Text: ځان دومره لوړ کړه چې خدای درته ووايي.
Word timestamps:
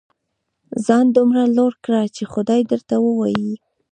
ځان 0.85 1.05
دومره 1.17 1.43
لوړ 1.57 1.73
کړه 1.83 2.01
چې 2.15 2.23
خدای 2.33 2.61
درته 2.71 2.95
ووايي. 3.05 3.53